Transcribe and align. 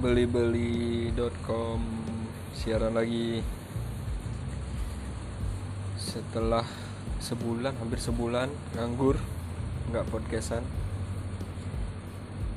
belibeli.com 0.00 1.80
siaran 2.56 2.96
lagi. 2.96 3.44
Setelah 6.00 6.64
sebulan 7.20 7.76
hampir 7.76 8.00
sebulan 8.00 8.48
nganggur 8.72 9.20
nggak 9.92 10.08
podcastan. 10.08 10.64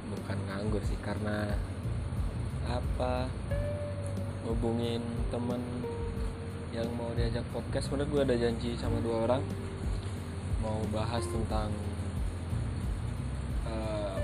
Bukan 0.08 0.38
nganggur 0.48 0.80
sih 0.88 0.96
karena 1.04 1.52
apa? 2.72 3.28
Hubungin 4.48 5.04
temen 5.28 5.60
yang 6.72 6.88
mau 6.96 7.12
diajak 7.12 7.44
podcast. 7.52 7.92
Sebenarnya 7.92 8.12
gue 8.12 8.22
ada 8.24 8.36
janji 8.40 8.72
sama 8.80 9.04
dua 9.04 9.28
orang 9.28 9.44
mau 10.64 10.80
bahas 10.96 11.28
tentang 11.28 11.76
uh, 13.68 14.16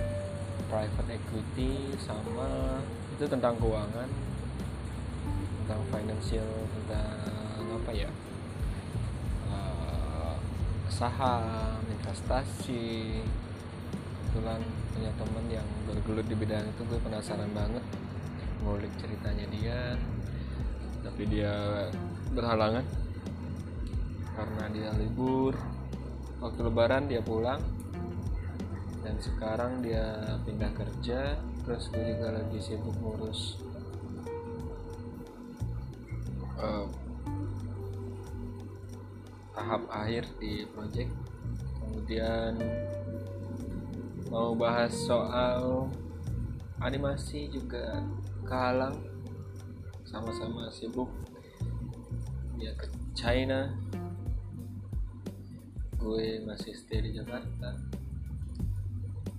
private 0.71 1.19
equity 1.19 1.99
sama 1.99 2.79
itu 3.19 3.27
tentang 3.27 3.51
keuangan 3.59 4.07
tentang 5.59 5.81
financial 5.91 6.51
tentang 6.71 7.67
apa 7.67 7.91
ya 7.91 8.07
uh, 9.51 10.39
saham 10.87 11.83
investasi. 11.99 13.19
Kebetulan 14.31 14.63
punya 14.95 15.11
teman 15.19 15.45
yang 15.51 15.67
bergelut 15.83 16.31
di 16.31 16.35
bidang 16.39 16.63
itu 16.63 16.81
gue 16.87 16.99
penasaran 17.03 17.51
banget. 17.51 17.83
Ngulik 18.63 18.93
ceritanya 19.03 19.45
dia 19.51 19.79
tapi 21.03 21.27
dia 21.27 21.51
berhalangan. 22.31 22.87
Karena 24.31 24.63
dia 24.71 24.95
libur 24.95 25.59
waktu 26.39 26.59
lebaran 26.71 27.11
dia 27.11 27.19
pulang. 27.19 27.59
Dan 29.03 29.19
sekarang 29.19 29.83
dia 29.83 30.39
pindah 30.47 30.71
kerja 30.71 31.35
terus 31.63 31.91
gue 31.91 32.03
juga 32.15 32.33
lagi 32.39 32.59
sibuk 32.59 32.95
ngurus 33.01 33.59
uh, 36.59 36.87
tahap 39.55 39.83
akhir 39.91 40.23
di 40.39 40.63
project. 40.71 41.11
Kemudian 41.83 42.55
mau 44.31 44.53
bahas 44.55 44.93
soal 44.93 45.89
animasi 46.79 47.51
juga 47.51 47.99
kehalang 48.47 48.95
sama-sama 50.07 50.71
sibuk. 50.71 51.11
Dia 52.55 52.71
ke 52.75 52.87
China. 53.11 53.75
Gue 55.99 56.39
masih 56.47 56.71
stay 56.71 57.03
di 57.03 57.19
Jakarta. 57.19 57.75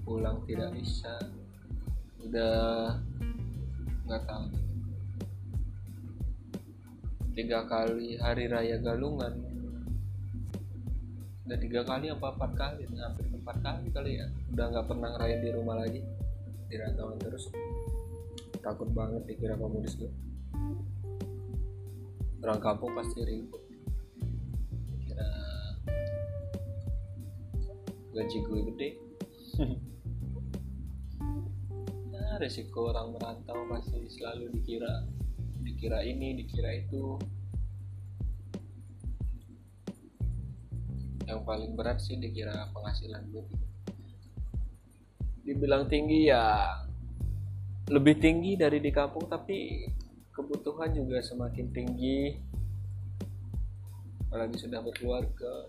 Pulang 0.05 0.45
tidak 0.45 0.77
bisa 0.77 1.17
udah 2.27 2.55
nggak 4.09 4.23
tahu. 4.27 4.47
Tiga 7.37 7.65
kali 7.65 8.19
hari 8.19 8.45
raya 8.51 8.77
galungan. 8.83 9.35
Udah 11.47 11.59
tiga 11.59 11.81
kali 11.87 12.11
apa 12.11 12.27
empat 12.35 12.53
kali? 12.59 12.83
Hampir 12.99 13.27
empat 13.31 13.57
kali 13.63 13.87
kali 13.95 14.11
ya. 14.21 14.27
Udah 14.53 14.67
nggak 14.75 14.87
pernah 14.91 15.09
ngeraya 15.17 15.37
di 15.41 15.49
rumah 15.55 15.77
lagi. 15.79 16.03
Di 16.69 16.75
rantauan 16.77 17.17
terus. 17.23 17.49
Takut 18.61 18.93
banget 18.93 19.25
dikira 19.25 19.57
komunis 19.57 19.97
gue 19.97 20.31
orang 22.41 22.61
kampung 22.61 22.93
pasti 22.97 23.21
ribut. 23.21 23.63
Kira 25.05 25.29
gaji 28.17 28.39
gue 28.41 28.61
gede. 28.73 28.89
nah 29.61 29.77
resiko 32.41 32.89
orang 32.89 33.13
merantau 33.13 33.69
pasti 33.69 34.01
selalu 34.09 34.49
dikira 34.57 35.05
dikira 35.61 36.01
ini 36.01 36.41
dikira 36.41 36.73
itu. 36.73 37.21
Yang 41.29 41.41
paling 41.45 41.73
berat 41.77 42.01
sih 42.01 42.17
dikira 42.17 42.73
penghasilan 42.73 43.23
gue. 43.29 43.45
Dibilang 45.45 45.87
tinggi 45.87 46.33
ya 46.33 46.75
lebih 47.93 48.17
tinggi 48.19 48.57
dari 48.57 48.81
di 48.81 48.91
kampung 48.91 49.29
tapi 49.29 49.85
kebutuhan 50.33 50.97
juga 50.97 51.21
semakin 51.21 51.67
tinggi. 51.71 52.35
Apalagi 54.31 54.57
sudah 54.57 54.81
berkeluarga 54.81 55.69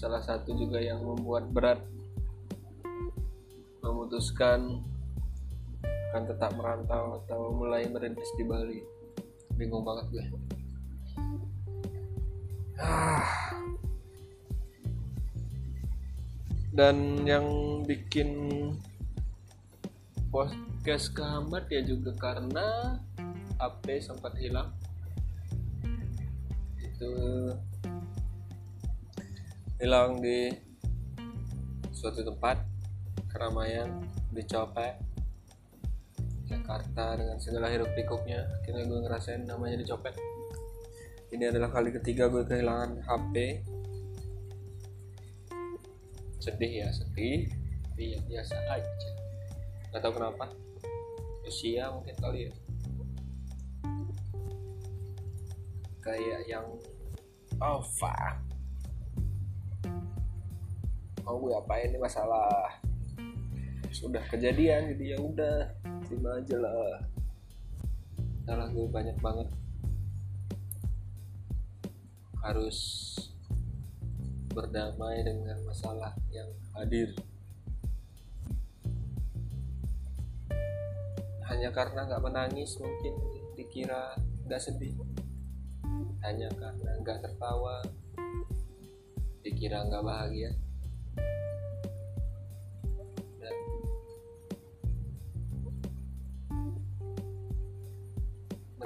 salah 0.00 0.24
satu 0.24 0.56
juga 0.56 0.80
yang 0.80 1.04
membuat 1.04 1.52
berat 1.52 1.76
memutuskan 3.84 4.80
akan 5.84 6.22
tetap 6.24 6.56
merantau 6.56 7.20
atau 7.20 7.52
mulai 7.52 7.84
merintis 7.84 8.32
di 8.40 8.48
Bali. 8.48 8.80
Bingung 9.60 9.84
banget 9.84 10.08
gue. 10.08 10.26
Ah. 12.80 13.28
dan 16.70 17.28
yang 17.28 17.44
bikin 17.84 18.56
podcast 20.32 21.12
kehambat 21.12 21.68
ya 21.68 21.84
juga 21.84 22.16
karena 22.16 22.96
HP 23.60 24.00
sempat 24.00 24.32
hilang. 24.40 24.72
Itu 26.80 27.12
hilang 29.80 30.20
di 30.20 30.52
suatu 31.90 32.20
tempat 32.20 32.60
keramaian 33.32 34.04
dicopet 34.28 35.00
Jakarta 36.44 37.16
dengan 37.16 37.40
segala 37.40 37.72
hiruk 37.72 37.88
pikuknya. 37.96 38.44
Akhirnya 38.60 38.84
gue 38.84 38.98
ngerasain 39.00 39.42
namanya 39.48 39.80
dicopet 39.80 40.12
ini 41.30 41.46
adalah 41.46 41.70
kali 41.70 41.94
ketiga 41.94 42.26
gue 42.26 42.42
kehilangan 42.42 43.06
HP 43.06 43.62
sedih 46.42 46.72
ya 46.82 46.88
sedih. 46.90 47.46
Tapi 47.86 48.04
ya 48.16 48.20
biasa 48.26 48.54
aja. 48.66 49.10
Nggak 49.94 50.00
tahu 50.02 50.12
kenapa. 50.18 50.44
Usia 51.46 51.94
mungkin 51.94 52.16
kali 52.18 52.50
ya. 52.50 52.52
Kayak 56.02 56.40
yang 56.50 56.66
oh 57.62 57.78
fuck 57.84 58.49
mau 61.30 61.38
gue 61.38 61.54
apain 61.54 61.86
ini 61.86 61.94
masalah 61.94 62.82
sudah 63.94 64.18
kejadian 64.26 64.90
jadi 64.90 65.14
ya 65.14 65.18
udah 65.22 65.56
terima 66.02 66.42
aja 66.42 66.58
lah. 66.58 67.06
Salah 68.42 68.66
gue 68.66 68.86
banyak 68.90 69.14
banget 69.22 69.46
harus 72.42 72.78
berdamai 74.50 75.22
dengan 75.22 75.54
masalah 75.62 76.18
yang 76.34 76.50
hadir. 76.74 77.14
Hanya 81.46 81.70
karena 81.70 82.10
nggak 82.10 82.26
menangis 82.26 82.74
mungkin 82.82 83.14
dikira 83.54 84.18
nggak 84.50 84.58
sedih. 84.58 84.98
Hanya 86.26 86.50
karena 86.58 86.90
nggak 87.06 87.22
tertawa 87.22 87.86
dikira 89.46 89.86
nggak 89.86 90.02
bahagia 90.02 90.50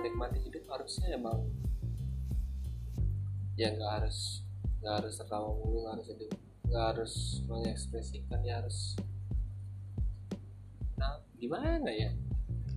menikmati 0.04 0.36
hidup 0.44 0.68
harusnya 0.68 1.16
emang 1.16 1.48
ya 3.56 3.72
nggak 3.72 3.92
harus 4.04 4.44
nggak 4.84 5.00
harus 5.00 5.16
tertawa 5.16 5.48
mulu 5.48 5.80
nggak 5.80 5.96
harus 5.96 6.06
sedih 6.12 6.32
nggak 6.68 6.84
harus 6.92 7.14
mengekspresikan 7.48 8.40
ya 8.44 8.60
harus 8.60 9.00
nah 11.00 11.24
gimana 11.40 11.88
ya? 11.88 12.12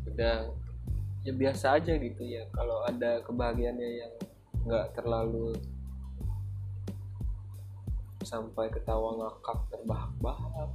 Udah 0.07 0.55
ya 1.27 1.33
biasa 1.35 1.83
aja 1.83 1.99
gitu 1.99 2.23
ya. 2.23 2.47
Kalau 2.55 2.87
ada 2.87 3.19
kebahagiaannya 3.27 3.89
yang 4.07 4.13
nggak 4.63 4.95
terlalu 4.95 5.51
sampai 8.23 8.71
ketawa 8.71 9.19
ngakak 9.19 9.59
terbahak-bahak. 9.67 10.71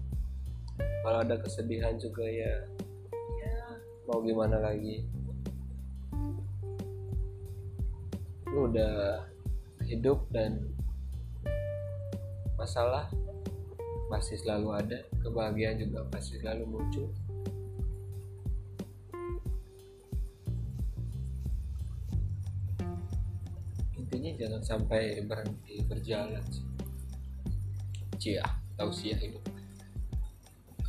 Kalau 0.77 1.19
ada 1.25 1.37
kesedihan 1.41 1.97
juga 1.97 2.29
ya 2.29 2.69
ya 3.41 3.57
mau 4.05 4.21
gimana 4.21 4.61
lagi 4.61 5.05
udah 8.69 9.27
hidup 9.83 10.23
dan 10.31 10.63
masalah 12.55 13.11
pasti 14.07 14.39
selalu 14.39 14.69
ada 14.77 14.99
kebahagiaan 15.25 15.83
juga 15.83 16.05
pasti 16.13 16.39
selalu 16.39 16.65
muncul. 16.69 17.09
Intinya 23.99 24.31
jangan 24.37 24.63
sampai 24.63 25.25
berhenti 25.25 25.83
berjalan 25.89 26.45
sih. 26.53 26.67
Cia 28.23 28.47
tausiah 28.79 29.19
hidup 29.19 29.43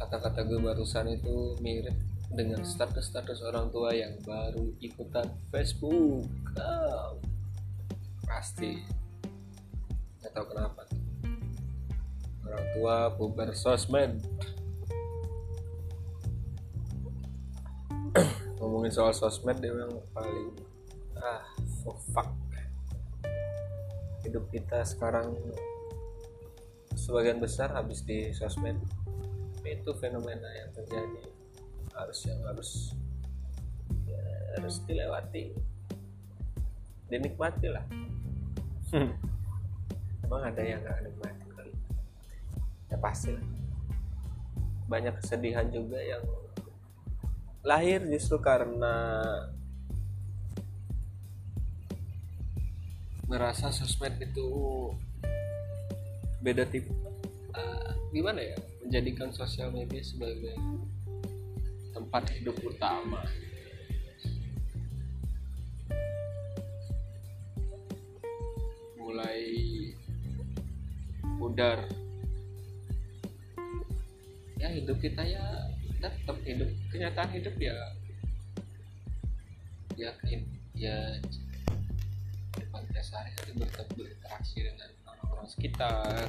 kata-kata 0.03 0.43
gue 0.43 0.59
barusan 0.59 1.15
itu 1.15 1.55
mirip 1.63 1.95
dengan 2.33 2.59
status-status 2.65 3.39
orang 3.47 3.71
tua 3.71 3.95
yang 3.95 4.19
baru 4.27 4.75
ikutan 4.83 5.31
Facebook. 5.47 6.27
Oh, 6.59 7.17
pasti. 8.43 8.75
Nggak 10.19 10.35
tahu 10.35 10.45
kenapa. 10.51 10.83
Orang 12.43 12.67
tua 12.75 13.07
puber 13.15 13.55
sosmed. 13.55 14.19
Ngomongin 18.59 18.91
soal 18.91 19.15
sosmed 19.15 19.63
dia 19.63 19.71
memang 19.71 20.03
paling 20.11 20.59
ah 21.23 21.47
so 21.63 21.95
fuck. 22.11 22.35
Hidup 24.27 24.51
kita 24.51 24.83
sekarang 24.83 25.39
sebagian 26.99 27.39
besar 27.39 27.71
habis 27.71 28.03
di 28.03 28.35
sosmed. 28.35 28.75
Itu 29.63 29.95
fenomena 30.03 30.51
yang 30.51 30.75
terjadi. 30.75 31.31
Harus 31.95 32.19
yang 32.27 32.43
harus 32.43 32.91
ya, 34.03 34.19
harus 34.59 34.83
dilewati. 34.83 35.55
Dinikmati 37.07 37.71
lah 37.71 37.87
hmm. 38.93 39.11
emang 40.29 40.43
ada 40.45 40.61
yang 40.61 40.79
nggak 40.85 40.99
nikmati 41.01 41.45
kali? 41.49 41.73
Ya 42.93 42.97
pasti 43.01 43.33
lah. 43.33 43.45
Banyak 44.85 45.17
kesedihan 45.19 45.67
juga 45.73 45.97
yang 45.97 46.21
lahir 47.65 48.05
justru 48.05 48.37
karena 48.37 48.95
merasa 53.25 53.71
sosmed 53.73 54.19
itu 54.19 54.47
beda 56.43 56.67
tipe 56.69 56.91
uh, 57.57 57.91
gimana 58.13 58.45
ya? 58.45 58.57
Menjadikan 58.85 59.33
sosial 59.33 59.73
media 59.73 60.03
sebagai 60.05 60.53
tempat 61.95 62.29
hidup 62.35 62.61
utama 62.61 63.25
mulai 69.13 69.45
pudar. 71.38 71.86
Ya 74.57 74.74
hidup 74.74 74.98
kita 74.98 75.21
ya 75.21 75.69
tetap 76.01 76.42
hidup. 76.42 76.65
Kenyataan 76.89 77.30
hidup 77.30 77.54
ya 77.62 77.77
ya 79.94 80.10
ya 80.74 80.98
depan 82.57 82.81
sehari 82.98 83.30
hari 83.38 83.54
tetap 83.54 83.86
berinteraksi 83.94 84.65
dengan 84.65 84.89
orang-orang 85.06 85.45
sekitar. 85.45 86.25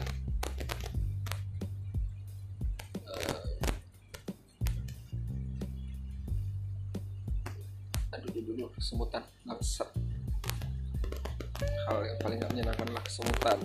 Dulu 8.44 8.70
kesemutan 8.76 9.24
bangsat 9.48 9.88
hal 11.62 11.98
yang 12.02 12.18
paling 12.20 12.38
gak 12.42 12.50
menyenangkan 12.50 12.88
lah 12.90 13.02
kesemutan. 13.04 13.58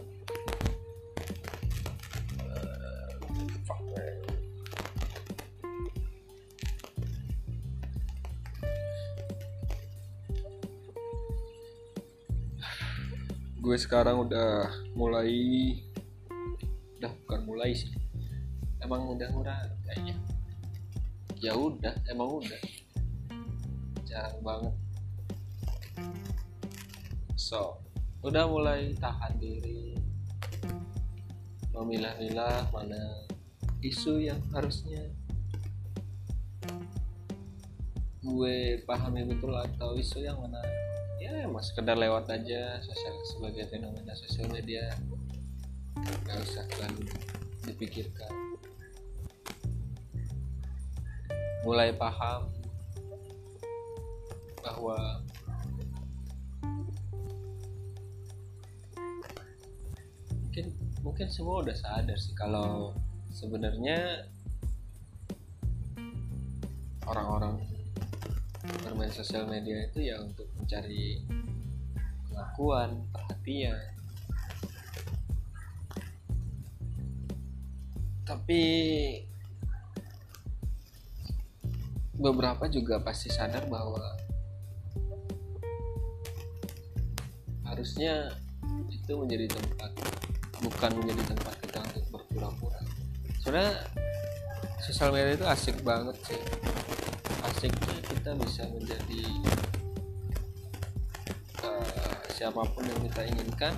Gue 13.60 13.78
sekarang 13.78 14.26
udah 14.26 14.66
mulai 14.98 15.30
udah 16.98 17.12
bukan 17.26 17.42
mulai 17.46 17.72
sih. 17.78 17.94
Emang 18.82 19.06
udah 19.14 19.30
murah 19.30 19.62
kayaknya 19.86 20.18
ya 21.40 21.54
udah 21.54 21.94
emang 22.10 22.42
udah. 22.42 22.62
Jarang 24.10 24.42
banget 24.42 24.89
so 27.50 27.82
udah 28.22 28.46
mulai 28.46 28.94
tahan 29.02 29.34
diri. 29.42 29.98
Memilah-milah 31.74 32.70
mana 32.70 33.26
isu 33.82 34.22
yang 34.22 34.38
harusnya 34.54 35.02
gue 38.22 38.84
pahami 38.86 39.26
betul 39.26 39.56
atau 39.58 39.98
isu 39.98 40.22
yang 40.22 40.38
mana 40.38 40.62
ya 41.18 41.48
emang 41.48 41.64
sekedar 41.66 41.98
lewat 41.98 42.30
aja 42.30 42.78
sosial 42.86 43.18
sebagai 43.26 43.66
fenomena 43.66 44.14
sosial 44.14 44.46
media. 44.54 44.86
Nggak 45.98 46.46
usah 46.46 46.70
terlalu 46.70 47.10
dipikirkan. 47.66 48.30
Mulai 51.66 51.98
paham 51.98 52.46
bahwa 54.62 55.26
mungkin 61.02 61.32
semua 61.32 61.64
udah 61.64 61.76
sadar 61.76 62.18
sih 62.20 62.36
kalau 62.36 62.92
sebenarnya 63.32 64.28
orang-orang 67.08 67.58
bermain 68.86 69.10
sosial 69.10 69.50
media 69.50 69.88
itu 69.90 70.14
ya 70.14 70.22
untuk 70.22 70.46
mencari 70.60 71.24
pengakuan 72.30 73.02
perhatian. 73.10 73.80
Tapi 78.28 78.62
beberapa 82.20 82.70
juga 82.70 83.02
pasti 83.02 83.34
sadar 83.34 83.66
bahwa 83.66 84.06
harusnya 87.66 88.30
itu 88.92 89.14
menjadi 89.18 89.50
tempat 89.50 89.92
bukan 90.60 90.92
menjadi 91.00 91.24
tempat 91.36 91.56
kita 91.64 91.80
untuk 91.84 92.06
berpura-pura. 92.12 92.80
Sebenarnya 93.40 93.76
sosial 94.84 95.10
media 95.16 95.36
itu 95.36 95.48
asik 95.48 95.78
banget 95.84 96.18
sih. 96.28 96.42
Asiknya 97.46 97.98
kita 98.04 98.32
bisa 98.36 98.64
menjadi 98.68 99.24
uh, 101.64 102.16
siapa 102.32 102.62
pun 102.76 102.84
yang 102.84 103.00
kita 103.08 103.22
inginkan 103.32 103.74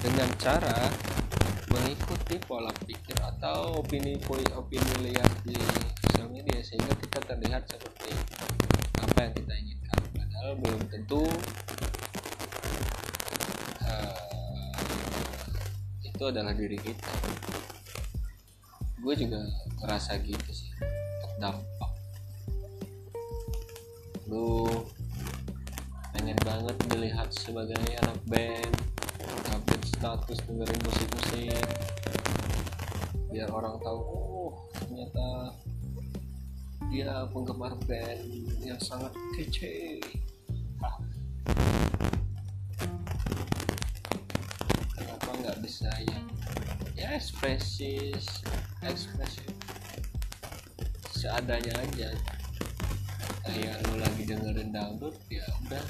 dengan 0.00 0.28
cara 0.40 0.76
mengikuti 1.72 2.36
pola 2.44 2.70
pikir 2.84 3.16
atau 3.18 3.80
opini 3.80 4.20
opini 4.54 4.92
lihat 5.10 5.32
di 5.44 5.56
sosial 6.04 6.28
media 6.30 6.60
sehingga 6.60 6.92
kita 6.96 7.18
terlihat 7.24 7.62
seperti 7.68 8.12
apa 9.00 9.18
yang 9.20 9.32
kita 9.36 9.52
inginkan. 9.52 10.00
Padahal 10.16 10.52
belum 10.60 10.82
tentu 10.88 11.24
itu 16.14 16.24
adalah 16.30 16.54
diri 16.54 16.78
kita. 16.78 17.10
Gue 19.02 19.14
juga 19.18 19.42
ngerasa 19.84 20.16
gitu 20.24 20.48
sih 20.48 20.72
terdampak 21.20 21.92
lu 24.24 24.64
pengen 26.16 26.38
banget 26.40 26.76
dilihat 26.88 27.28
sebagai 27.36 27.76
anak 28.00 28.16
band 28.24 28.74
update 29.52 29.86
status 29.92 30.40
dengerin 30.48 30.80
musik-musik 30.88 31.68
biar 33.28 33.52
orang 33.52 33.76
tahu 33.84 34.00
oh 34.00 34.52
ternyata 34.72 35.52
dia 36.88 37.28
penggemar 37.28 37.76
band 37.84 38.24
yang 38.64 38.80
sangat 38.80 39.12
kece 39.36 40.00
bisa 45.60 45.90
ya. 45.90 46.20
Ya 46.94 47.08
ekspresi 47.18 48.14
ekspresi 48.82 49.44
seadanya 51.10 51.74
aja. 51.82 52.10
Kayak 53.44 53.82
lu 53.88 54.00
lagi 54.00 54.22
dengerin 54.24 54.70
dangdut 54.72 55.16
ya 55.28 55.44
udah. 55.66 55.86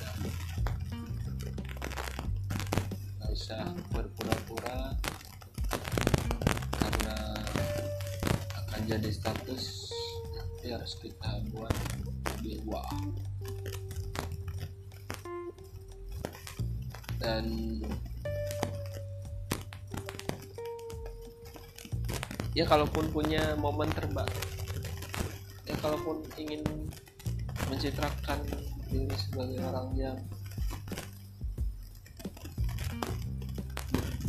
Nggak 3.20 3.30
usah 3.30 3.74
berpura-pura 3.94 4.96
karena 6.78 7.16
akan 8.62 8.80
jadi 8.86 9.10
status 9.10 9.90
tapi 10.64 10.66
harus 10.72 10.92
kita 11.02 11.30
buat 11.52 11.74
lebih 12.40 12.64
wah. 12.64 12.88
Dan 17.20 17.80
ya 22.54 22.62
kalaupun 22.62 23.10
punya 23.10 23.58
momen 23.58 23.90
terbaik. 23.90 24.30
Ya 25.66 25.74
kalaupun 25.82 26.22
ingin 26.38 26.62
mencitrakan 27.66 28.46
diri 28.86 29.16
sebagai 29.18 29.58
orang 29.58 29.90
yang 29.98 30.18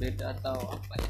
beda 0.02 0.34
atau 0.42 0.58
apa 0.74 0.94
ya? 0.98 1.10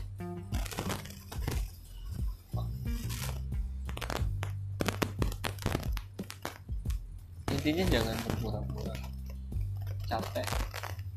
Intinya 7.55 7.85
jangan 7.89 8.17
berpura-pura 8.29 8.93
capek. 10.05 10.47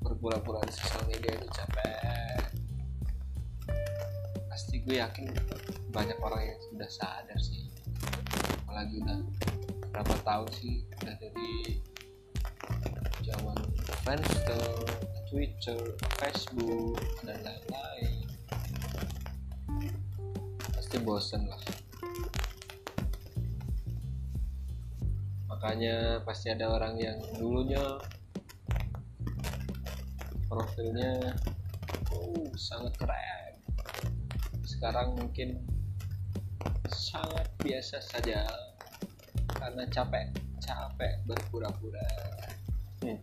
Berpura-pura 0.00 0.64
di 0.64 0.72
sosial 0.72 1.04
media 1.10 1.36
itu 1.36 1.44
capek. 1.52 2.40
Pasti 4.48 4.80
gue 4.80 4.96
yakin 4.96 5.28
gitu 5.28 5.77
banyak 5.98 6.14
orang 6.22 6.54
yang 6.54 6.60
sudah 6.70 6.86
sadar 6.94 7.38
sih. 7.42 7.66
Apalagi 8.62 9.02
udah 9.02 9.18
berapa 9.90 10.14
tahun 10.22 10.48
sih 10.54 10.86
udah 11.02 11.14
dari 11.18 11.82
zaman 13.26 13.58
Friendster, 14.06 14.62
Twitter, 15.26 15.98
Facebook 16.22 17.02
dan 17.26 17.42
lain-lain. 17.42 18.30
Pasti 20.70 21.02
bosen 21.02 21.50
lah. 21.50 21.58
Makanya 25.50 26.22
pasti 26.22 26.54
ada 26.54 26.70
orang 26.70 26.94
yang 27.02 27.18
dulunya 27.34 27.98
profilnya 30.46 31.34
uh, 32.14 32.46
sangat 32.54 32.94
keren. 33.02 33.58
Sekarang 34.62 35.18
mungkin 35.18 35.77
sangat 37.08 37.48
biasa 37.64 37.96
saja. 38.04 38.44
Karena 39.56 39.88
capek 39.88 40.28
capek 40.60 41.14
berpura-pura. 41.24 42.08
Hmm. 43.00 43.20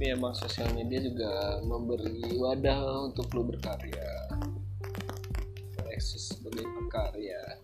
tapi 0.00 0.16
emang 0.16 0.32
sosial 0.32 0.72
media 0.72 0.96
juga 1.04 1.60
memberi 1.60 2.24
wadah 2.40 3.12
untuk 3.12 3.28
lo 3.36 3.44
berkarya. 3.44 4.32
Eksis 5.92 6.32
sebagai 6.32 6.64
pekarya. 6.64 7.60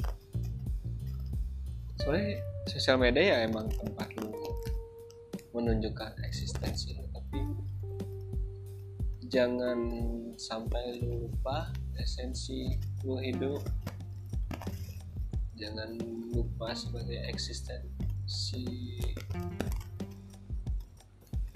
Soalnya 1.96 2.36
sosial 2.68 3.00
media 3.00 3.24
ya 3.24 3.36
emang 3.48 3.72
tempat 3.72 4.12
lu 4.20 4.36
menunjukkan 5.56 6.20
eksistensi 6.28 6.92
lu 6.92 7.08
tapi 7.08 7.40
jangan 9.32 9.78
sampai 10.36 11.00
lu 11.00 11.24
lupa 11.24 11.72
esensi 12.00 12.76
lu 13.04 13.18
hidup 13.18 13.60
jangan 15.56 15.96
lupa 16.32 16.76
sebagai 16.76 17.16
eksistensi 17.32 19.00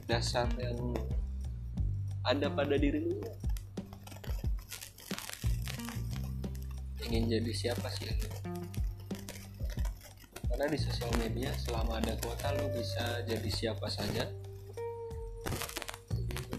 dasar 0.08 0.50
yang 0.58 0.96
ada 2.26 2.50
pada 2.50 2.74
diri 2.74 2.98
lu. 2.98 3.20
Ingin 7.06 7.38
jadi 7.38 7.52
siapa 7.54 7.86
sih 7.94 8.10
lu? 8.10 8.28
Karena 10.50 10.66
di 10.66 10.78
sosial 10.78 11.10
media 11.16 11.54
selama 11.56 12.02
ada 12.02 12.18
kuota 12.20 12.52
lo 12.58 12.68
bisa 12.74 13.22
jadi 13.24 13.50
siapa 13.50 13.86
saja. 13.86 14.26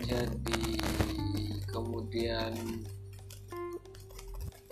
Jadi 0.01 0.79
kemudian 1.69 2.55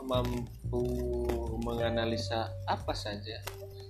mampu 0.10 0.84
menganalisa 1.62 2.50
apa 2.66 2.98
saja 2.98 3.38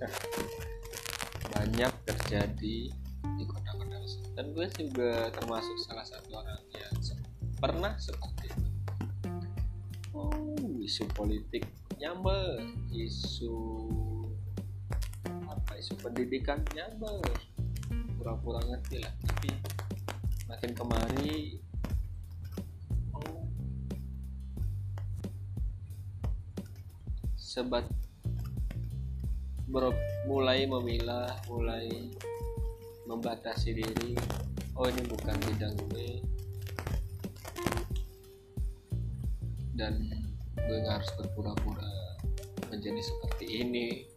banyak 1.56 1.92
terjadi 2.04 2.92
di 3.40 3.44
kota-kota 3.48 3.90
dan 4.36 4.56
gue 4.56 4.66
juga 4.76 5.32
termasuk 5.32 5.76
salah 5.84 6.04
satu 6.04 6.40
orang 6.40 6.60
yang 6.72 6.94
pernah 7.60 7.92
seperti 8.00 8.48
itu. 8.48 8.68
Oh 10.16 10.56
isu 10.80 11.04
politik 11.12 11.68
nyambel 12.00 12.64
isu 12.88 13.56
isu 15.80 15.96
pendidikannya 16.04 16.92
ber 17.00 17.24
pura-pura 18.20 18.60
ngerti 18.64 19.00
lah. 19.00 19.12
Tapi 19.28 19.48
makin 20.48 20.70
kemari 20.76 21.60
sebat 27.60 27.84
ber, 29.68 29.92
mulai 30.24 30.64
memilah 30.64 31.28
mulai 31.44 31.92
membatasi 33.04 33.76
diri. 33.76 34.16
Oh 34.80 34.88
ini 34.88 35.04
bukan 35.04 35.36
bidang 35.44 35.76
gue. 35.92 36.24
Dan 39.76 40.08
gue 40.56 40.78
harus 40.88 41.12
berpura-pura 41.20 41.84
menjadi 42.72 43.04
seperti 43.04 43.46
ini 43.60 44.08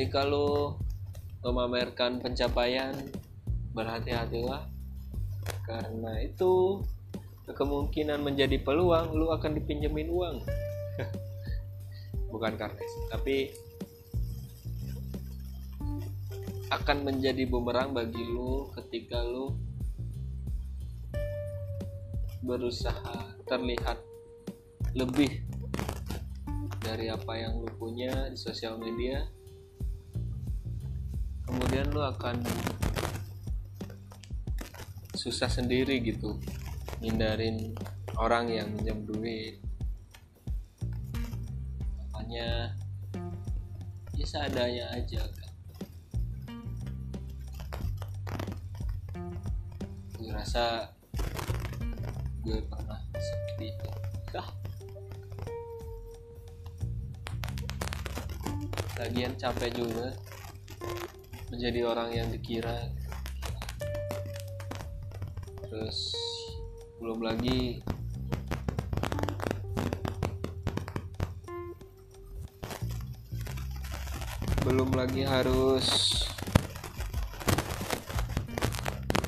ketika 0.00 0.24
lo 0.24 0.80
memamerkan 1.44 2.24
pencapaian 2.24 2.96
berhati-hatilah. 3.76 4.64
Karena 5.68 6.24
itu 6.24 6.80
kemungkinan 7.44 8.24
menjadi 8.24 8.64
peluang 8.64 9.12
lu 9.12 9.28
akan 9.28 9.60
dipinjemin 9.60 10.08
uang. 10.08 10.40
Bukan 12.32 12.52
karena 12.56 12.80
tapi 13.12 13.52
akan 16.72 17.04
menjadi 17.04 17.44
bumerang 17.44 17.92
bagi 17.92 18.24
lu 18.24 18.72
ketika 18.80 19.20
lu 19.20 19.52
berusaha 22.40 23.36
terlihat 23.44 24.00
lebih 24.96 25.44
dari 26.80 27.12
apa 27.12 27.36
yang 27.36 27.60
lu 27.60 27.68
punya 27.76 28.32
di 28.32 28.40
sosial 28.40 28.80
media 28.80 29.28
kemudian 31.50 31.90
lu 31.90 31.98
akan 31.98 32.46
susah 35.18 35.50
sendiri 35.50 35.98
gitu 35.98 36.38
hindarin 37.02 37.74
orang 38.14 38.46
yang 38.54 38.70
minjem 38.70 39.02
duit. 39.02 39.58
Makanya 42.14 42.70
ya 44.14 44.26
seadanya 44.30 44.86
aja 44.94 45.26
kan 45.26 45.50
gue 50.20 50.30
rasa 50.30 50.86
gue 52.46 52.62
pernah 52.70 53.00
seperti 53.18 53.74
itu. 53.74 53.88
Dah. 54.30 54.48
lagian 59.00 59.32
capek 59.40 59.80
juga 59.80 60.12
menjadi 61.50 61.82
orang 61.82 62.14
yang 62.14 62.28
dikira. 62.30 62.88
Terus 65.66 66.14
belum 67.02 67.22
lagi 67.26 67.82
belum 74.62 74.94
lagi 74.94 75.26
harus 75.26 75.86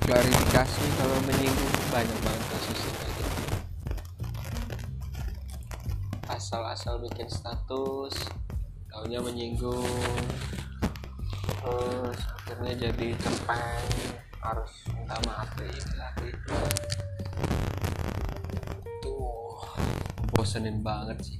klarifikasi 0.06 0.84
kalau 0.98 1.18
menyinggung. 1.26 1.74
Banyak 1.90 2.18
banget 2.22 2.44
kayak 2.46 2.62
gitu. 3.18 3.24
Asal-asal 6.30 7.02
bikin 7.02 7.26
status 7.26 8.14
taunya 8.92 9.18
menyinggung 9.18 9.88
terus 11.62 12.18
akhirnya 12.26 12.90
jadi 12.90 13.08
cempeng 13.22 13.86
harus 14.42 14.72
minta 14.90 15.14
maaf 15.22 15.46
ke 15.54 15.62
ini 15.62 15.94
lagi. 15.94 16.30
Tuh 18.98 19.62
bosenin 20.34 20.82
banget 20.82 21.18
sih. 21.22 21.38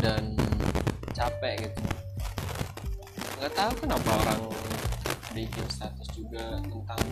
Dan 0.00 0.32
capek 1.12 1.68
gitu. 1.68 1.80
Nggak 3.36 3.52
tahu 3.52 3.72
kenapa 3.84 4.10
orang 4.24 4.42
bikin 5.36 5.66
status 5.68 6.08
juga 6.16 6.56
tentang 6.64 7.04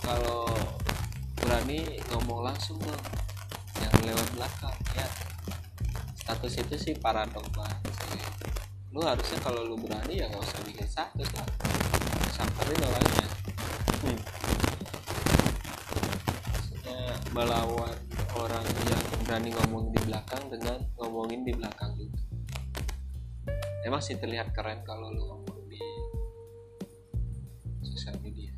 kalau 0.00 0.46
berani 1.36 2.00
ngomong 2.10 2.46
langsung 2.48 2.80
dong 2.80 3.04
yang 3.78 3.94
lewat 4.06 4.28
belakang 4.34 4.78
ya 4.96 5.29
status 6.30 6.62
itu 6.62 6.76
sih 6.78 6.94
paradok 6.94 7.42
banget 7.58 7.90
sih. 8.06 8.22
Lu 8.94 9.02
harusnya 9.02 9.34
kalau 9.42 9.66
lu 9.66 9.74
berani 9.74 10.22
ya 10.22 10.30
nggak 10.30 10.46
usah 10.46 10.62
bikin 10.62 10.86
status 10.86 11.26
lah. 11.34 11.48
Samperin 12.30 12.78
orangnya 12.86 13.26
hmm. 14.06 14.18
maksudnya 16.54 16.98
melawan 17.34 17.98
orang 18.38 18.62
yang 18.62 19.04
berani 19.26 19.50
ngomong 19.58 19.90
di 19.90 19.98
belakang 20.06 20.46
dengan 20.46 20.78
ngomongin 21.02 21.42
di 21.42 21.50
belakang 21.50 21.98
juga. 21.98 22.22
Emang 23.82 23.98
sih 23.98 24.14
terlihat 24.14 24.54
keren 24.54 24.86
kalau 24.86 25.10
lu 25.10 25.26
ngomong 25.34 25.66
di 25.66 25.82
sosial 27.90 28.14
media. 28.22 28.54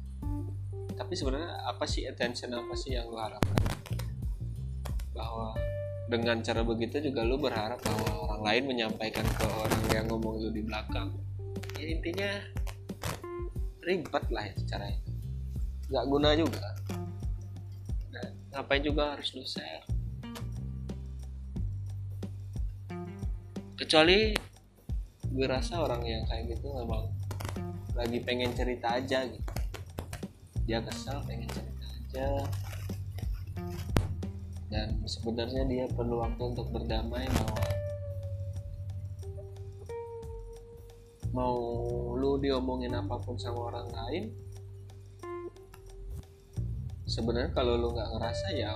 Tapi 0.93 1.17
sebenarnya 1.17 1.65
apa 1.65 1.89
sih 1.89 2.05
attention 2.05 2.53
apa 2.53 2.77
sih 2.77 2.93
yang 2.93 3.09
lu 3.09 3.17
harapkan 3.17 3.62
dengan 6.11 6.43
cara 6.43 6.63
begitu 6.67 6.99
juga 7.11 7.23
lu 7.23 7.39
berharap 7.39 7.79
bahwa 7.83 8.31
orang 8.31 8.43
lain 8.43 8.63
menyampaikan 8.75 9.27
ke 9.27 9.45
orang 9.47 9.85
yang 9.95 10.05
ngomong 10.11 10.43
lu 10.43 10.51
di 10.51 10.63
belakang. 10.65 11.15
Ya 11.79 11.87
intinya 11.93 12.31
ribet 13.83 14.25
lah 14.31 14.45
ya 14.47 14.55
cara 14.71 14.87
itu 14.91 15.11
nggak 15.93 16.07
guna 16.09 16.31
juga. 16.35 16.67
Dan 18.15 18.31
ngapain 18.55 18.83
juga 18.83 19.15
harus 19.17 19.31
lu 19.35 19.45
share 19.47 19.93
kecuali 23.83 24.31
gue 25.35 25.47
rasa 25.51 25.83
orang 25.83 26.07
yang 26.07 26.23
kayak 26.31 26.55
gitu 26.55 26.71
memang 26.71 27.11
lagi 27.99 28.23
pengen 28.23 28.55
cerita 28.55 28.95
aja 28.95 29.27
gitu. 29.27 29.53
Dia 30.65 30.79
kesel 30.87 31.19
pengen 31.27 31.51
cerita 31.51 31.85
aja 31.91 32.27
dan 34.73 34.97
sebenarnya 35.05 35.69
dia 35.69 35.85
perlu 35.93 36.25
waktu 36.25 36.41
untuk 36.41 36.73
berdamai 36.73 37.29
bahwa 37.29 37.61
mau 41.37 41.57
lu 42.17 42.41
diomongin 42.41 42.97
apa 42.97 43.21
pun 43.21 43.37
sama 43.37 43.69
orang 43.69 43.89
lain 43.93 44.25
sebenarnya 47.05 47.53
kalau 47.53 47.77
lu 47.77 47.93
nggak 47.93 48.09
ngerasa 48.17 48.49
ya 48.57 48.73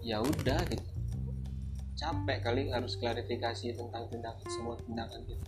ya 0.00 0.24
udah 0.24 0.60
gitu. 0.72 0.88
Capek 1.98 2.40
kali 2.40 2.72
harus 2.72 2.96
klarifikasi 2.96 3.76
tentang 3.76 4.08
tindakan 4.08 4.48
semua 4.48 4.80
tindakan 4.80 5.20
gitu. 5.28 5.46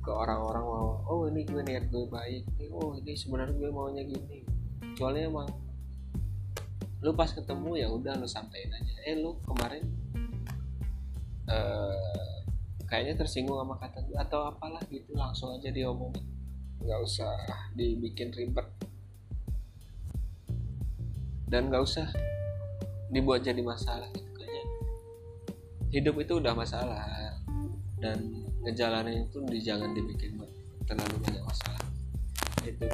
Ke 0.00 0.08
orang-orang 0.08 0.64
bahwa 0.64 0.94
oh 1.10 1.28
ini 1.28 1.44
gue 1.44 1.60
niat 1.60 1.92
gue 1.92 2.08
baik 2.08 2.48
oh 2.72 2.96
ini 2.96 3.12
sebenarnya 3.12 3.52
gue 3.52 3.68
maunya 3.68 4.00
gini. 4.08 4.40
Kecuali 4.80 5.28
emang 5.28 5.63
lu 7.04 7.12
pas 7.12 7.28
ketemu 7.28 7.84
ya 7.84 7.92
udah 7.92 8.16
lu 8.16 8.24
sampein 8.24 8.72
aja. 8.72 8.94
Eh 9.04 9.20
lu 9.20 9.36
kemarin 9.44 9.84
uh, 11.52 12.40
kayaknya 12.88 13.20
tersinggung 13.20 13.60
sama 13.60 13.76
kata 13.76 14.00
gue 14.08 14.16
atau 14.16 14.48
apalah 14.48 14.80
gitu 14.88 15.12
langsung 15.12 15.52
aja 15.52 15.68
diomongin. 15.68 16.24
Nggak 16.80 17.00
usah 17.04 17.36
dibikin 17.76 18.32
ribet. 18.32 18.64
Dan 21.44 21.68
nggak 21.68 21.84
usah 21.84 22.08
dibuat 23.12 23.44
jadi 23.44 23.60
masalah 23.60 24.08
gitu 24.16 24.34
hidup 25.94 26.18
itu 26.18 26.42
udah 26.42 26.58
masalah 26.58 27.06
dan 28.02 28.18
ngejalanin 28.66 29.30
itu 29.30 29.38
jangan 29.62 29.94
dibikin 29.94 30.42
terlalu 30.90 31.16
banyak 31.22 31.44
masalah. 31.46 31.86
Itu 32.66 32.90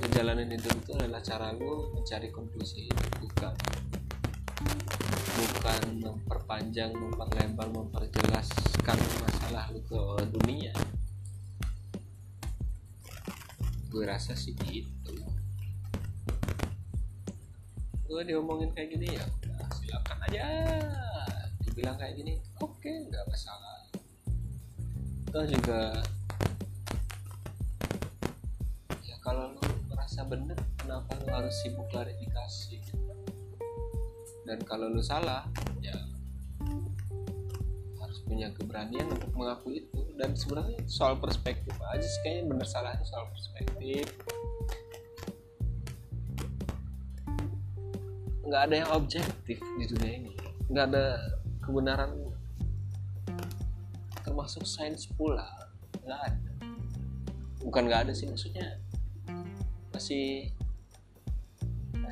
ngejalanin 0.00 0.48
hidup 0.48 0.72
itu 0.80 0.92
adalah 0.96 1.20
cara 1.20 1.52
lu 1.52 1.92
mencari 1.92 2.32
konklusi 2.32 2.88
bukan 3.40 3.56
bukan 5.32 5.82
memperpanjang 5.96 6.92
memperlebar 6.92 7.72
memperjelaskan 7.72 8.98
masalah 9.24 9.64
lu 9.72 9.80
ke 9.88 9.96
dunia. 10.28 10.76
Gue 13.88 14.04
rasa 14.04 14.36
sih 14.36 14.52
gitu. 14.60 15.16
Gue 18.04 18.20
diomongin 18.28 18.76
kayak 18.76 18.92
gini 18.92 19.08
ya 19.08 19.24
silakan 19.72 20.20
aja. 20.28 20.44
Bilang 21.72 21.96
kayak 21.96 22.20
gini 22.20 22.36
oke 22.60 22.76
okay, 22.76 23.08
nggak 23.08 23.24
masalah. 23.24 23.88
Toh 25.32 25.48
juga 25.48 25.96
ya 29.00 29.16
kalau 29.24 29.56
lu 29.56 29.64
merasa 29.88 30.28
bener 30.28 30.60
kenapa 30.76 31.16
lu 31.24 31.32
harus 31.32 31.56
sibuk 31.64 31.88
klarifikasi 31.88 32.99
dan 34.50 34.58
kalau 34.66 34.90
lu 34.90 34.98
salah 34.98 35.46
ya 35.78 35.94
harus 38.02 38.18
punya 38.26 38.50
keberanian 38.50 39.06
untuk 39.06 39.30
mengakui 39.38 39.86
itu. 39.86 40.02
Dan 40.18 40.34
sebenarnya 40.34 40.82
soal 40.90 41.14
perspektif 41.22 41.70
aja 41.86 42.02
sih 42.02 42.18
kayaknya 42.26 42.50
bener 42.50 42.66
salahnya 42.66 43.06
soal 43.06 43.30
perspektif. 43.30 44.10
Nggak 48.42 48.62
ada 48.66 48.74
yang 48.74 48.90
objektif 48.90 49.62
di 49.62 49.84
dunia 49.86 50.12
ini. 50.18 50.34
Nggak 50.66 50.84
ada 50.90 51.06
kebenaran. 51.62 52.10
Termasuk 54.26 54.66
sains 54.66 55.06
pula 55.14 55.46
nggak 56.02 56.20
ada. 56.26 56.50
Bukan 57.62 57.86
nggak 57.86 58.10
ada 58.10 58.12
sih 58.18 58.26
maksudnya 58.26 58.82
masih 59.94 60.50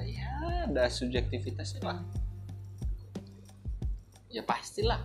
ya 0.07 0.31
ada 0.71 0.87
subjektivitasnya 0.87 1.83
lah 1.83 1.99
ya 4.29 4.45
pastilah. 4.45 5.01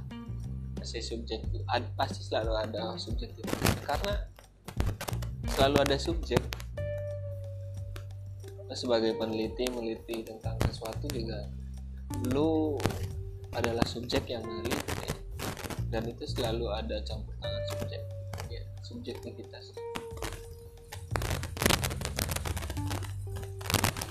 Masih 0.80 1.00
subjektif. 1.00 1.64
Ad, 1.72 1.88
pasti 1.96 2.24
selalu 2.28 2.54
ada 2.60 3.00
subjektivitas 3.00 3.80
karena 3.88 4.16
selalu 5.56 5.78
ada 5.80 5.96
subjek 5.96 6.44
sebagai 8.74 9.14
peneliti 9.22 9.70
meliti 9.70 10.26
tentang 10.26 10.58
sesuatu 10.66 11.06
juga 11.14 11.46
lu 12.34 12.74
adalah 13.54 13.86
subjek 13.86 14.28
yang 14.28 14.42
meneliti. 14.44 15.14
Dan 15.94 16.10
itu 16.10 16.26
selalu 16.26 16.74
ada 16.74 16.98
campur 17.06 17.38
tangan 17.38 17.64
subjek 17.70 18.02
ya 18.50 18.64
subjektivitas. 18.82 19.78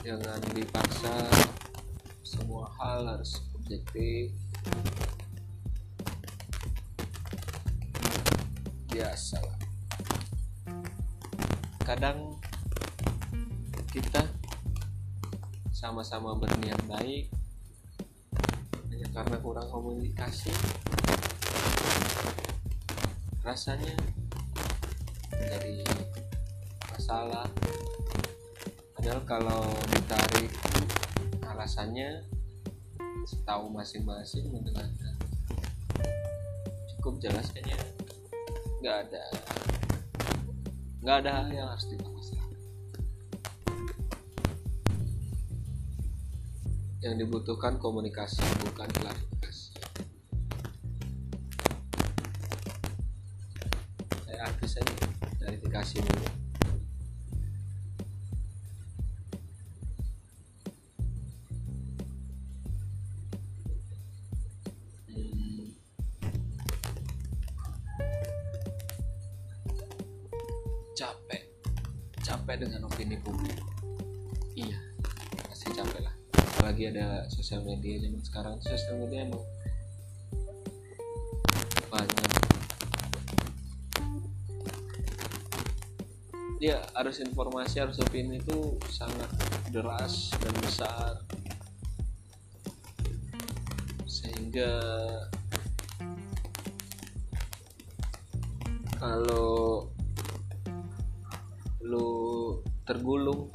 Jangan 0.07 0.41
dipaksa 0.55 1.15
semua 2.23 2.71
hal 2.79 3.07
harus 3.07 3.43
objektif 3.59 4.31
biasa 8.93 9.41
lah. 9.41 9.59
Kadang 11.83 12.37
kita 13.89 14.25
sama-sama 15.73 16.37
berniat 16.37 16.79
baik 16.85 17.33
karena 19.13 19.37
kurang 19.45 19.69
komunikasi 19.69 20.49
rasanya 23.45 23.93
dari 25.37 25.85
masalah. 26.89 27.45
Padahal 28.97 29.21
kalau 29.29 29.69
ditarik 29.93 30.53
alasannya 31.45 32.25
setahu 33.29 33.69
masing-masing 33.69 34.49
mendengarkan. 34.49 35.15
Cukup 36.97 37.21
jelas 37.21 37.53
kayaknya 37.53 37.77
nggak 38.83 38.99
ada. 39.07 39.25
Nggak 41.07 41.17
ada 41.23 41.31
hal 41.39 41.47
yang 41.55 41.71
harus 41.71 41.87
dipermasalahkan 41.87 42.59
yang 47.03 47.15
dibutuhkan 47.19 47.79
komunikasi 47.79 48.43
bukan 48.67 48.91
klarifikasi. 48.91 49.71
Saya 54.27 54.41
artis 54.51 54.71
saja 54.75 54.95
klarifikasi 55.39 55.97
dulu 56.03 56.42
sosial 77.43 77.67
media 77.67 77.99
zaman 77.99 78.23
sekarang 78.23 78.55
sosial 78.63 79.03
media 79.03 79.27
emang 79.27 79.43
banyak. 81.91 82.31
Dia 86.63 86.79
harus 86.95 87.19
informasi 87.19 87.83
harus 87.83 87.99
opini 87.99 88.39
itu 88.39 88.79
sangat 88.87 89.27
deras 89.75 90.31
dan 90.39 90.55
besar. 90.63 91.19
Sehingga 94.07 94.79
kalau 99.03 99.91
lu 101.83 102.63
tergulung 102.87 103.51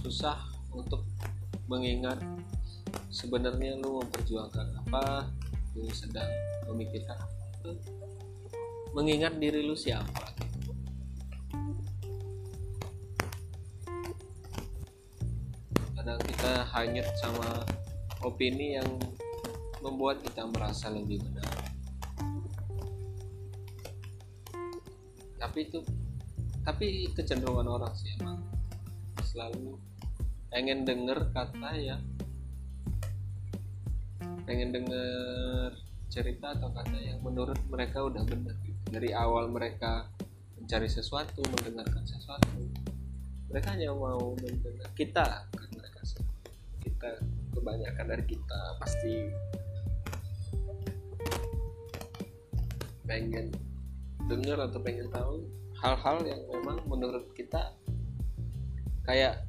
susah 0.00 0.40
untuk 0.72 1.04
mengingat 1.68 2.16
sebenarnya 3.16 3.80
lu 3.80 4.04
memperjuangkan 4.04 4.84
apa? 4.84 5.32
Lu 5.72 5.88
sedang 5.88 6.28
memikirkan 6.68 7.16
apa? 7.16 7.72
Mengingat 8.92 9.40
diri 9.40 9.64
lu 9.64 9.72
siapa? 9.72 10.36
Kadang 15.96 16.20
kita 16.28 16.52
hanyut 16.76 17.08
sama 17.16 17.64
opini 18.20 18.76
yang 18.76 18.90
membuat 19.80 20.20
kita 20.20 20.44
merasa 20.52 20.92
lebih 20.92 21.24
benar. 21.24 21.48
Tapi 25.40 25.58
itu 25.64 25.80
tapi 26.66 27.08
kecenderungan 27.16 27.80
orang 27.80 27.94
sih 27.96 28.12
emang 28.20 28.44
selalu 29.24 29.78
pengen 30.50 30.82
denger 30.82 31.30
kata 31.30 31.70
ya 31.78 31.96
pengen 34.46 34.70
denger 34.70 35.74
cerita 36.06 36.54
atau 36.54 36.70
kata 36.70 36.96
yang 37.02 37.18
menurut 37.20 37.58
mereka 37.66 38.06
udah 38.06 38.22
benar 38.22 38.54
gitu. 38.62 38.78
dari 38.94 39.10
awal 39.10 39.50
mereka 39.50 40.06
mencari 40.54 40.86
sesuatu 40.86 41.42
mendengarkan 41.42 42.06
sesuatu 42.06 42.62
mereka 43.50 43.74
hanya 43.74 43.90
mau 43.90 44.38
mendengar 44.38 44.86
kita 44.94 45.50
kan 45.50 45.68
mereka 45.74 46.00
kita 46.78 47.08
kebanyakan 47.58 48.06
dari 48.06 48.24
kita 48.24 48.60
pasti 48.78 49.12
pengen 53.06 53.50
dengar 54.30 54.70
atau 54.70 54.78
pengen 54.78 55.10
tahu 55.10 55.42
hal-hal 55.82 56.22
yang 56.22 56.42
memang 56.50 56.78
menurut 56.86 57.26
kita 57.34 57.74
kayak 59.06 59.42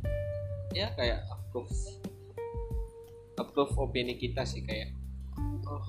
ya 0.73 0.89
kayak 0.97 1.25
approve 1.29 1.69
approve 3.38 3.78
opini 3.78 4.17
kita 4.17 4.41
sih 4.41 4.65
kayak 4.65 4.89
oh 5.69 5.86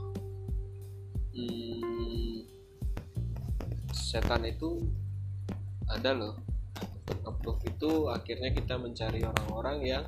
hmm, 1.33 2.45
setan 3.93 4.45
itu 4.45 4.85
ada 5.89 6.13
loh. 6.13 6.37
Approve 7.25 7.65
itu 7.65 8.13
akhirnya 8.13 8.53
kita 8.53 8.77
mencari 8.77 9.25
orang-orang 9.25 9.79
yang 9.81 10.05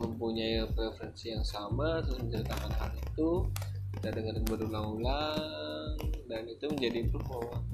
mempunyai 0.00 0.64
preferensi 0.72 1.32
yang 1.32 1.44
sama 1.44 2.00
terus 2.04 2.20
menceritakan 2.20 2.72
hal 2.76 2.92
itu 2.96 3.48
kita 3.96 4.12
dengerin 4.12 4.44
berulang-ulang 4.44 5.96
dan 6.28 6.44
itu 6.48 6.68
menjadi 6.68 7.08
bahwa 7.16 7.64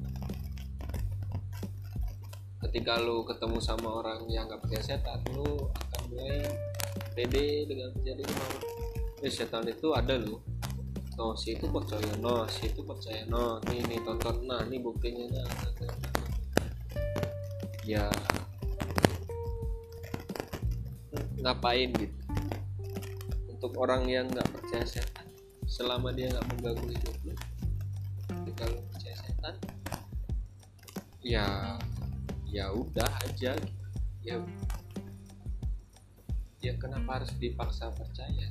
ketika 2.62 3.02
lu 3.02 3.26
ketemu 3.26 3.58
sama 3.58 4.02
orang 4.02 4.22
yang 4.30 4.46
gak 4.46 4.62
percaya 4.62 4.94
setan 4.94 5.18
lu 5.34 5.66
akan 5.66 6.02
mulai 6.14 6.46
pede 7.12 7.68
dengan 7.68 7.90
bahwa 7.92 8.58
eh, 9.22 9.32
setan 9.32 9.64
itu 9.68 9.92
ada 9.92 10.16
loh. 10.18 10.40
No 11.20 11.36
si 11.36 11.54
itu 11.54 11.68
percaya. 11.68 12.12
No 12.18 12.48
si 12.48 12.72
itu 12.72 12.80
percaya. 12.82 13.22
No 13.28 13.60
nih 13.68 13.84
nih 13.86 14.00
tonton. 14.02 14.48
Nah 14.48 14.64
ini 14.66 14.80
buktinya. 14.80 15.28
Nah, 15.28 15.46
nah, 15.46 15.72
nah, 15.78 15.92
nah. 15.92 16.14
ya. 17.84 18.06
Ngapain 21.42 21.90
gitu? 21.98 22.16
Untuk 23.50 23.72
orang 23.76 24.08
yang 24.08 24.26
nggak 24.30 24.48
percaya 24.50 24.84
setan. 24.88 25.26
Selama 25.68 26.10
dia 26.10 26.32
nggak 26.32 26.46
mengganggu 26.56 26.86
hidup 26.92 27.16
ketika 28.52 28.68
lu 28.68 28.80
percaya 28.92 29.16
setan 29.16 29.54
ya 31.24 31.46
ya 32.52 32.68
udah 32.68 33.08
aja 33.24 33.56
gitu. 33.56 33.82
ya 34.20 34.36
ya 36.62 36.78
kenapa 36.78 37.18
harus 37.18 37.34
dipaksa 37.42 37.90
percaya? 37.90 38.46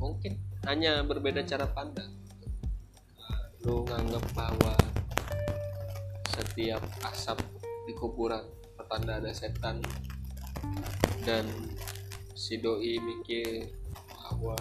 Mungkin 0.00 0.40
hanya 0.64 1.04
berbeda 1.04 1.44
cara 1.44 1.68
pandang. 1.68 2.08
Lu 3.68 3.84
nganggap 3.84 4.24
bahwa 4.32 4.72
setiap 6.32 6.80
asap 7.04 7.36
di 7.84 7.92
kuburan 7.92 8.44
pertanda 8.80 9.20
ada 9.20 9.32
setan 9.32 9.84
dan 11.28 11.44
si 12.32 12.56
doi 12.60 12.96
mikir 13.00 13.68
bahwa 14.08 14.56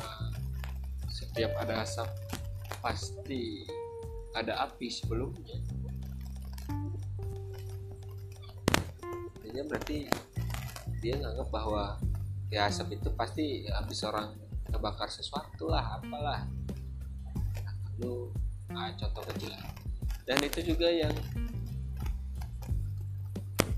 setiap 1.07 1.55
ada 1.55 1.83
asap 1.83 2.07
pasti 2.83 3.63
ada 4.35 4.67
api 4.67 4.87
sebelumnya 4.91 5.59
artinya 9.55 9.71
berarti 9.71 9.97
dia 10.99 11.15
nganggap 11.15 11.47
bahwa 11.47 11.95
ya 12.51 12.67
asap 12.67 12.99
itu 12.99 13.07
pasti 13.15 13.63
habis 13.71 14.03
orang 14.03 14.35
kebakar 14.67 15.07
sesuatu 15.07 15.71
lah 15.71 15.95
apalah. 15.95 16.43
Lu 18.03 18.35
ah, 18.75 18.91
contoh 18.99 19.23
kecil 19.31 19.55
dan 20.27 20.43
itu 20.43 20.75
juga 20.75 20.91
yang 20.91 21.15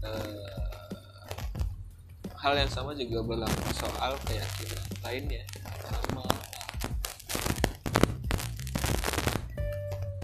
eh, 0.02 0.50
hal 2.42 2.58
yang 2.58 2.72
sama 2.74 2.98
juga 2.98 3.22
berlaku 3.22 3.70
soal 3.78 4.18
keyakinan 4.26 4.82
lainnya. 5.06 5.46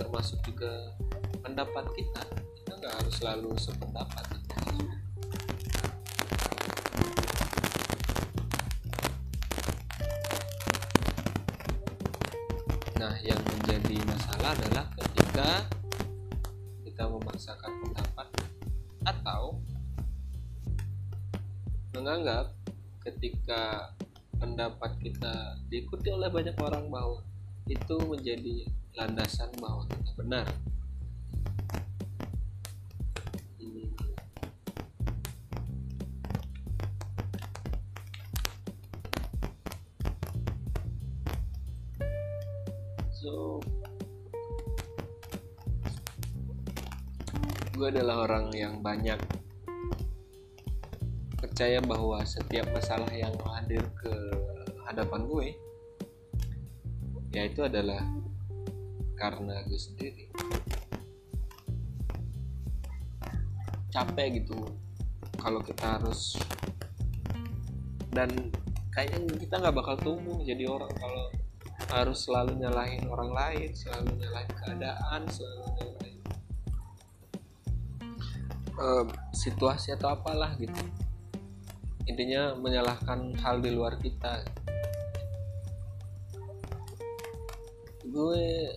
Termasuk 0.02 0.42
juga 0.50 0.98
pendapat 1.46 1.86
kita. 1.94 2.26
Kita 2.58 2.72
nggak 2.74 2.94
harus 3.06 3.13
selalu 3.22 3.54
sependapat 3.62 4.42
adalah 14.54 14.86
ketika 15.02 15.66
kita 16.86 17.04
memaksakan 17.10 17.72
pendapat 17.82 18.28
atau 19.02 19.58
menganggap 21.98 22.54
ketika 23.02 23.94
pendapat 24.38 24.92
kita 25.02 25.58
diikuti 25.74 26.13
oleh 26.13 26.30
banyak 26.30 26.54
orang 26.62 26.86
bahwa 26.89 27.26
itu 27.66 27.96
menjadi 28.06 28.68
landasan 28.94 29.50
bahwa 29.58 29.88
kita 29.89 30.12
benar. 30.20 30.48
So 43.24 43.63
gue 47.73 47.88
adalah 47.89 48.29
orang 48.29 48.53
yang 48.53 48.86
banyak 48.86 49.17
percaya 51.41 51.81
bahwa 51.81 52.21
setiap 52.21 52.69
masalah 52.69 53.09
yang 53.09 53.33
hadir 53.49 53.81
ke 53.97 54.13
hadapan 54.86 55.25
gue 55.25 55.47
ya 57.33 57.49
itu 57.49 57.65
adalah 57.65 58.05
karena 59.17 59.65
gue 59.65 59.79
sendiri. 59.79 60.29
Capek 63.89 64.41
gitu 64.41 64.57
kalau 65.41 65.62
kita 65.65 65.97
harus 65.97 66.38
dan 68.13 68.29
kayaknya 68.93 69.33
kita 69.41 69.55
nggak 69.57 69.75
bakal 69.75 69.95
tumbuh 69.97 70.38
jadi 70.45 70.69
orang 70.69 70.93
kalau 70.97 71.25
harus 71.89 72.25
selalu 72.25 72.57
nyalahin 72.62 73.05
orang 73.09 73.33
lain 73.33 73.69
selalu 73.73 74.13
nyalahin 74.21 74.53
keadaan 74.53 75.21
selalu 75.29 75.62
nyalahin 75.77 75.92
eh, 78.79 79.05
situasi 79.33 79.93
atau 79.93 80.13
apalah 80.13 80.55
gitu. 80.57 80.77
Intinya 82.09 82.57
menyalahkan 82.59 83.33
hal 83.39 83.63
di 83.63 83.71
luar 83.71 83.95
kita. 83.99 84.43
Gue 88.03 88.69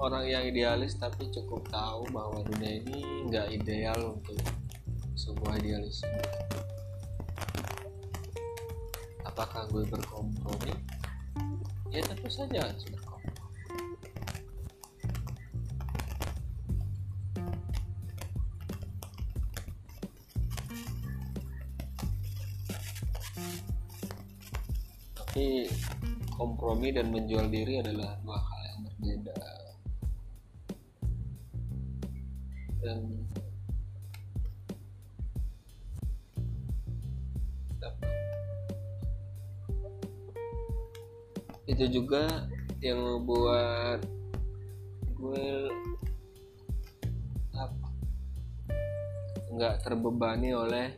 orang 0.00 0.26
yang 0.26 0.42
idealis 0.42 0.98
tapi 0.98 1.30
cukup 1.30 1.68
tahu 1.70 2.08
bahwa 2.10 2.42
dunia 2.42 2.82
ini 2.82 3.28
nggak 3.30 3.52
ideal 3.54 4.18
untuk 4.18 4.40
sebuah 5.14 5.60
idealisme. 5.60 6.18
Apakah 9.22 9.68
gue 9.70 9.86
berkompromi? 9.86 10.74
Ya 11.92 12.00
tentu 12.02 12.26
saja 12.32 12.72
berkompromi 12.72 13.11
kompromi 26.72 26.96
dan 26.96 27.12
menjual 27.12 27.52
diri 27.52 27.84
adalah 27.84 28.16
dua 28.24 28.40
hal 28.40 28.60
yang 28.64 28.80
berbeda 28.88 29.36
dan 32.80 32.98
itu 41.68 41.84
juga 41.92 42.48
yang 42.80 43.04
membuat 43.04 44.00
gue 45.12 45.44
nggak 49.52 49.74
terbebani 49.84 50.56
oleh 50.56 50.96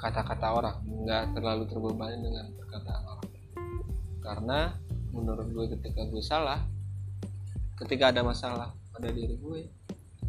kata-kata 0.00 0.48
orang 0.48 0.80
nggak 0.80 1.36
terlalu 1.36 1.68
terbebani 1.68 2.16
dengan 2.24 2.48
perkataan 2.56 3.04
orang 3.04 3.11
karena 4.22 4.78
menurut 5.10 5.50
gue 5.50 5.66
ketika 5.76 6.06
gue 6.06 6.22
salah 6.22 6.62
ketika 7.76 8.14
ada 8.14 8.22
masalah 8.22 8.70
pada 8.94 9.10
diri 9.10 9.34
gue 9.36 9.66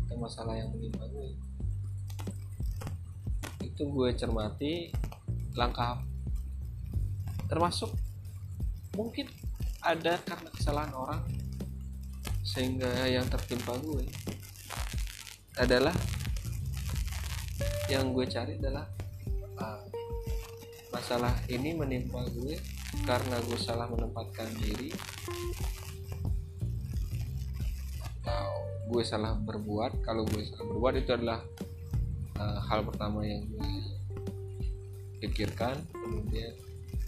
ada 0.10 0.16
masalah 0.18 0.58
yang 0.58 0.74
menimpa 0.74 1.06
gue 1.08 1.38
itu 3.64 3.84
gue 3.86 4.10
cermati 4.18 4.90
langkah 5.54 6.02
termasuk 7.46 7.94
mungkin 8.98 9.30
ada 9.86 10.18
karena 10.26 10.50
kesalahan 10.58 10.94
orang 10.98 11.22
sehingga 12.42 12.90
yang 13.06 13.30
tertimpa 13.30 13.78
gue 13.78 14.10
adalah 15.62 15.94
yang 17.94 18.10
gue 18.10 18.26
cari 18.26 18.58
adalah 18.58 18.90
uh, 19.62 19.86
masalah 20.90 21.34
ini 21.46 21.78
menimpa 21.78 22.26
gue 22.34 22.58
karena 23.02 23.42
gue 23.42 23.60
salah 23.60 23.90
menempatkan 23.90 24.48
diri. 24.62 24.94
Atau 28.00 28.50
gue 28.94 29.04
salah 29.04 29.34
berbuat. 29.34 30.06
Kalau 30.06 30.24
gue 30.30 30.42
salah 30.46 30.66
berbuat 30.70 30.94
itu 31.02 31.12
adalah 31.18 31.42
uh, 32.38 32.60
hal 32.70 32.86
pertama 32.86 33.26
yang 33.26 33.42
gue 33.50 33.72
pikirkan. 35.26 35.82
Kemudian 35.92 36.54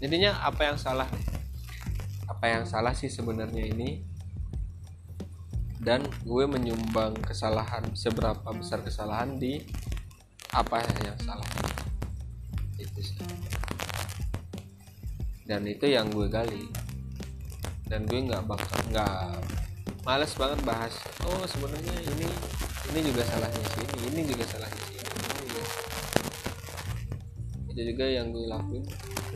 jadinya 0.02 0.42
apa 0.42 0.74
yang 0.74 0.78
salah 0.78 1.08
apa 2.26 2.44
yang 2.50 2.64
salah 2.66 2.92
sih 2.92 3.08
sebenarnya 3.08 3.64
ini? 3.70 4.02
Dan 5.76 6.02
gue 6.26 6.44
menyumbang 6.50 7.14
kesalahan 7.22 7.94
seberapa 7.94 8.50
besar 8.50 8.82
kesalahan 8.82 9.38
di 9.38 9.62
apa 10.50 10.82
yang 11.04 11.14
salah 11.20 11.65
dan 15.46 15.62
itu 15.64 15.86
yang 15.86 16.10
gue 16.10 16.26
gali. 16.26 16.66
Dan 17.86 18.02
gue 18.10 18.18
nggak 18.18 18.50
bakal 18.50 18.82
nggak 18.90 19.38
males 20.06 20.30
banget 20.38 20.60
bahas 20.62 20.94
oh 21.26 21.42
sebenarnya 21.50 21.98
ini 22.14 22.30
ini 22.94 23.00
juga 23.10 23.26
salahnya 23.26 23.62
sini 23.74 24.06
ini 24.14 24.20
juga 24.22 24.46
salahnya 24.46 24.82
sini 24.86 25.02
itu 27.76 27.92
juga 27.92 28.06
yang 28.08 28.30
gue 28.30 28.46
lakuin 28.48 28.86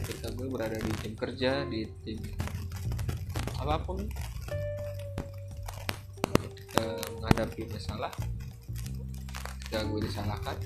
ketika 0.00 0.32
gue 0.32 0.46
berada 0.48 0.78
di 0.78 0.92
tim 1.02 1.12
kerja 1.12 1.66
di 1.66 1.84
tim 2.06 2.16
apa 3.60 3.76
pun. 3.84 4.00
Ketika 6.40 6.96
menghadapi 7.18 7.68
masalah 7.68 8.08
ketika 9.60 9.84
gue 9.84 10.00
disalahkan 10.06 10.56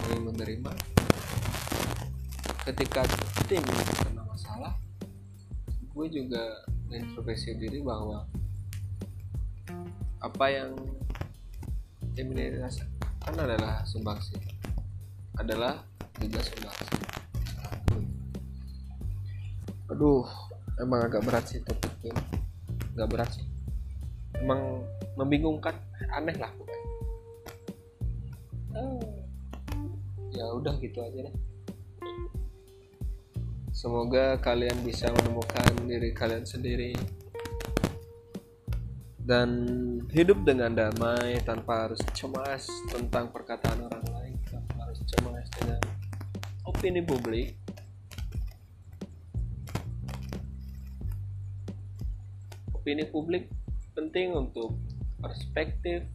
gue 0.00 0.16
menerima 0.16 0.93
ketika 2.64 3.04
tim 3.44 3.60
kena 4.00 4.24
masalah 4.24 4.72
gue 5.94 6.06
juga 6.08 6.64
mengintrospeksi 6.88 7.60
diri 7.60 7.84
bahwa 7.84 8.24
apa 10.24 10.46
yang 10.48 10.72
tim 12.16 12.32
ini 12.32 12.56
rasakan 12.56 13.34
adalah 13.36 13.84
sumbangsi 13.84 14.40
adalah 15.36 15.84
juga 16.16 16.40
sumbangsi. 16.40 16.96
Aduh 19.92 20.24
emang 20.80 21.04
agak 21.04 21.22
berat 21.22 21.44
sih 21.44 21.60
topik 21.60 21.92
ini 22.00 22.22
nggak 22.96 23.08
berat 23.12 23.30
sih. 23.36 23.46
Emang 24.40 24.82
membingungkan 25.20 25.76
aneh 26.10 26.34
lah 26.40 26.50
oh. 28.74 28.98
ya 30.34 30.44
udah 30.58 30.74
gitu 30.82 30.98
aja 30.98 31.30
deh 31.30 31.34
Semoga 33.74 34.38
kalian 34.38 34.86
bisa 34.86 35.10
menemukan 35.10 35.74
diri 35.90 36.14
kalian 36.14 36.46
sendiri 36.46 36.94
dan 39.18 39.50
hidup 40.14 40.46
dengan 40.46 40.70
damai 40.78 41.42
tanpa 41.42 41.90
harus 41.90 41.98
cemas 42.14 42.70
tentang 42.94 43.34
perkataan 43.34 43.82
orang 43.82 44.06
lain, 44.14 44.38
tanpa 44.46 44.86
harus 44.86 45.02
cemas 45.10 45.50
dengan 45.58 45.82
opini 46.70 47.02
publik. 47.02 47.58
Opini 52.78 53.02
publik 53.10 53.50
penting 53.98 54.38
untuk 54.38 54.78
perspektif, 55.18 56.06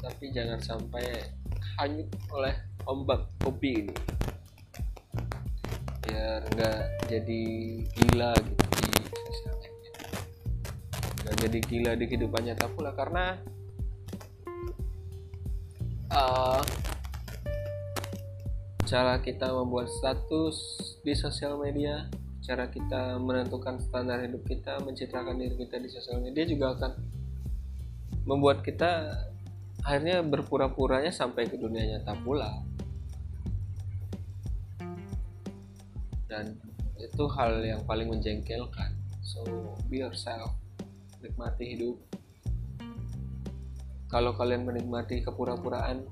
tapi 0.00 0.32
jangan 0.32 0.56
sampai 0.56 1.41
hanyut 1.82 2.06
oleh 2.30 2.54
ombak 2.86 3.26
kopi 3.42 3.82
ini. 3.82 3.96
Biar 6.06 6.46
nggak 6.54 6.80
jadi 7.10 7.42
gila 7.92 8.32
gitu 8.38 8.64
di 8.72 8.88
sosial 9.10 9.54
media 9.58 9.92
nggak 11.22 11.36
jadi 11.44 11.58
gila 11.66 11.92
di 11.98 12.04
kehidupan 12.08 12.42
nyata 12.46 12.66
pula 12.72 12.90
karena 12.94 13.36
uh, 16.12 16.62
cara 18.86 19.20
kita 19.24 19.48
membuat 19.52 19.88
status 19.88 20.56
di 21.00 21.16
sosial 21.16 21.56
media 21.56 22.08
cara 22.42 22.66
kita 22.68 23.16
menentukan 23.22 23.78
standar 23.80 24.20
hidup 24.20 24.42
kita 24.44 24.82
mencitrakan 24.82 25.38
diri 25.38 25.54
kita 25.56 25.78
di 25.78 25.88
sosial 25.88 26.18
media 26.20 26.42
juga 26.44 26.74
akan 26.74 26.92
membuat 28.26 28.60
kita 28.60 29.14
akhirnya 29.82 30.22
berpura-puranya 30.22 31.10
sampai 31.10 31.46
ke 31.50 31.58
dunia 31.58 31.98
nyata 31.98 32.14
pula. 32.22 32.50
Dan 36.30 36.56
itu 36.96 37.24
hal 37.36 37.60
yang 37.60 37.82
paling 37.84 38.08
menjengkelkan. 38.08 38.94
So 39.20 39.44
be 39.90 40.00
yourself. 40.00 40.54
Nikmati 41.20 41.76
hidup. 41.76 41.96
Kalau 44.08 44.34
kalian 44.34 44.64
menikmati 44.64 45.20
kepura-puraan 45.20 46.08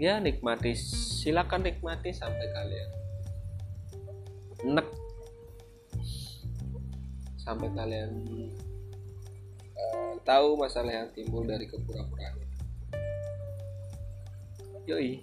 ya 0.00 0.18
nikmati. 0.18 0.74
Silakan 1.22 1.68
nikmati 1.68 2.10
sampai 2.10 2.46
kalian 2.50 3.02
nek 4.62 4.86
sampai 7.42 7.66
kalian 7.74 8.10
uh, 9.74 10.14
tahu 10.22 10.54
masalah 10.54 11.02
yang 11.02 11.10
timbul 11.10 11.42
dari 11.42 11.66
kepura-puraan 11.66 12.41
E 14.86 14.92
aí? 14.92 15.22